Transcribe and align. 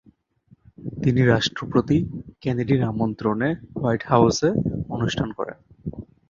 তিনি 1.03 1.21
রাষ্ট্রপতি 1.25 1.97
কেনেডির 2.41 2.81
আমন্ত্রণে 2.91 3.49
হোয়াইট 3.75 4.01
হাউসে 4.09 4.49
অনুষ্ঠান 4.89 5.29
করেন। 5.37 5.57